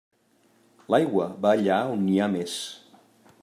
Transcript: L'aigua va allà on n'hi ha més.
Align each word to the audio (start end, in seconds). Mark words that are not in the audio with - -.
L'aigua 0.93 1.27
va 1.45 1.53
allà 1.59 1.77
on 1.93 2.03
n'hi 2.07 2.17
ha 2.19 2.31
més. 2.37 2.57